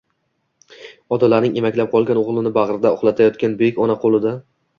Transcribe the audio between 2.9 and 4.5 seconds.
uxlatayotgan buyuk ona qo'lida